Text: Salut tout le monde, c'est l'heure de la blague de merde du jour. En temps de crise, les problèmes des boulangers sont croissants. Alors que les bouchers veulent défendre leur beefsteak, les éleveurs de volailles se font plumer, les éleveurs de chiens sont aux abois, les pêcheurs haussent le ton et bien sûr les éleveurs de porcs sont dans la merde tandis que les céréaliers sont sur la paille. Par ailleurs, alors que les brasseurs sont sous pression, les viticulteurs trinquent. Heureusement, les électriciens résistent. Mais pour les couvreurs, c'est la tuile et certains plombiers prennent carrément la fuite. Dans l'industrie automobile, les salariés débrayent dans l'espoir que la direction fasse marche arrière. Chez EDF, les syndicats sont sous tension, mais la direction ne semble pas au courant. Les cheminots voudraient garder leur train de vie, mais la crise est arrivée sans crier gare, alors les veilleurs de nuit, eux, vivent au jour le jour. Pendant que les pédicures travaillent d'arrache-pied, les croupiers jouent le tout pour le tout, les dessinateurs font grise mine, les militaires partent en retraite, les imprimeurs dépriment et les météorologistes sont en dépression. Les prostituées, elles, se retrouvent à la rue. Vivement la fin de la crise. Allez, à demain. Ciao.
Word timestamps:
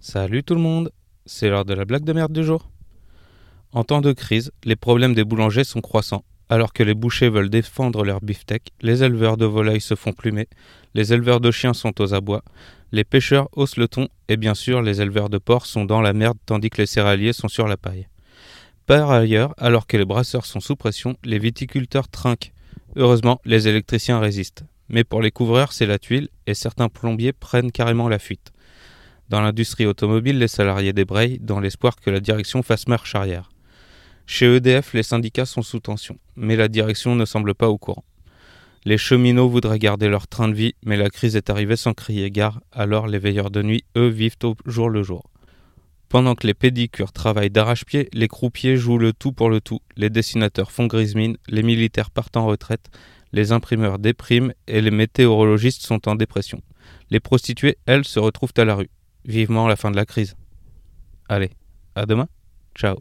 Salut 0.00 0.44
tout 0.44 0.54
le 0.54 0.60
monde, 0.60 0.92
c'est 1.26 1.48
l'heure 1.48 1.64
de 1.64 1.74
la 1.74 1.84
blague 1.84 2.04
de 2.04 2.12
merde 2.12 2.32
du 2.32 2.44
jour. 2.44 2.70
En 3.72 3.82
temps 3.82 4.00
de 4.00 4.12
crise, 4.12 4.52
les 4.64 4.76
problèmes 4.76 5.12
des 5.12 5.24
boulangers 5.24 5.64
sont 5.64 5.80
croissants. 5.80 6.24
Alors 6.48 6.72
que 6.72 6.84
les 6.84 6.94
bouchers 6.94 7.28
veulent 7.28 7.50
défendre 7.50 8.04
leur 8.04 8.20
beefsteak, 8.20 8.72
les 8.80 9.02
éleveurs 9.02 9.36
de 9.36 9.44
volailles 9.44 9.80
se 9.80 9.96
font 9.96 10.12
plumer, 10.12 10.48
les 10.94 11.12
éleveurs 11.12 11.40
de 11.40 11.50
chiens 11.50 11.74
sont 11.74 12.00
aux 12.00 12.14
abois, 12.14 12.44
les 12.92 13.02
pêcheurs 13.02 13.48
haussent 13.52 13.76
le 13.76 13.88
ton 13.88 14.08
et 14.28 14.36
bien 14.36 14.54
sûr 14.54 14.82
les 14.82 15.02
éleveurs 15.02 15.28
de 15.28 15.38
porcs 15.38 15.66
sont 15.66 15.84
dans 15.84 16.00
la 16.00 16.12
merde 16.12 16.38
tandis 16.46 16.70
que 16.70 16.80
les 16.80 16.86
céréaliers 16.86 17.32
sont 17.32 17.48
sur 17.48 17.66
la 17.66 17.76
paille. 17.76 18.06
Par 18.86 19.10
ailleurs, 19.10 19.52
alors 19.58 19.88
que 19.88 19.96
les 19.96 20.06
brasseurs 20.06 20.46
sont 20.46 20.60
sous 20.60 20.76
pression, 20.76 21.16
les 21.24 21.40
viticulteurs 21.40 22.08
trinquent. 22.08 22.52
Heureusement, 22.94 23.40
les 23.44 23.66
électriciens 23.66 24.20
résistent. 24.20 24.64
Mais 24.88 25.04
pour 25.04 25.20
les 25.20 25.32
couvreurs, 25.32 25.72
c'est 25.72 25.86
la 25.86 25.98
tuile 25.98 26.28
et 26.46 26.54
certains 26.54 26.88
plombiers 26.88 27.34
prennent 27.34 27.72
carrément 27.72 28.08
la 28.08 28.18
fuite. 28.18 28.52
Dans 29.28 29.42
l'industrie 29.42 29.86
automobile, 29.86 30.38
les 30.38 30.48
salariés 30.48 30.92
débrayent 30.92 31.38
dans 31.38 31.60
l'espoir 31.60 31.96
que 31.96 32.10
la 32.10 32.20
direction 32.20 32.62
fasse 32.62 32.88
marche 32.88 33.14
arrière. 33.14 33.50
Chez 34.26 34.56
EDF, 34.56 34.94
les 34.94 35.02
syndicats 35.02 35.46
sont 35.46 35.62
sous 35.62 35.80
tension, 35.80 36.18
mais 36.36 36.56
la 36.56 36.68
direction 36.68 37.14
ne 37.14 37.24
semble 37.24 37.54
pas 37.54 37.68
au 37.68 37.78
courant. 37.78 38.04
Les 38.84 38.96
cheminots 38.96 39.48
voudraient 39.48 39.78
garder 39.78 40.08
leur 40.08 40.28
train 40.28 40.48
de 40.48 40.54
vie, 40.54 40.74
mais 40.82 40.96
la 40.96 41.10
crise 41.10 41.36
est 41.36 41.50
arrivée 41.50 41.76
sans 41.76 41.92
crier 41.92 42.30
gare, 42.30 42.60
alors 42.72 43.06
les 43.06 43.18
veilleurs 43.18 43.50
de 43.50 43.62
nuit, 43.62 43.84
eux, 43.96 44.08
vivent 44.08 44.36
au 44.44 44.56
jour 44.64 44.88
le 44.88 45.02
jour. 45.02 45.30
Pendant 46.08 46.34
que 46.34 46.46
les 46.46 46.54
pédicures 46.54 47.12
travaillent 47.12 47.50
d'arrache-pied, 47.50 48.08
les 48.14 48.28
croupiers 48.28 48.78
jouent 48.78 48.96
le 48.96 49.12
tout 49.12 49.32
pour 49.32 49.50
le 49.50 49.60
tout, 49.60 49.80
les 49.96 50.08
dessinateurs 50.08 50.72
font 50.72 50.86
grise 50.86 51.14
mine, 51.14 51.36
les 51.48 51.62
militaires 51.62 52.10
partent 52.10 52.38
en 52.38 52.46
retraite, 52.46 52.88
les 53.32 53.52
imprimeurs 53.52 53.98
dépriment 53.98 54.54
et 54.66 54.80
les 54.80 54.90
météorologistes 54.90 55.82
sont 55.82 56.08
en 56.08 56.14
dépression. 56.14 56.62
Les 57.10 57.20
prostituées, 57.20 57.76
elles, 57.84 58.06
se 58.06 58.18
retrouvent 58.18 58.54
à 58.56 58.64
la 58.64 58.74
rue. 58.74 58.88
Vivement 59.28 59.68
la 59.68 59.76
fin 59.76 59.90
de 59.90 59.96
la 59.96 60.06
crise. 60.06 60.34
Allez, 61.28 61.50
à 61.94 62.06
demain. 62.06 62.28
Ciao. 62.74 62.96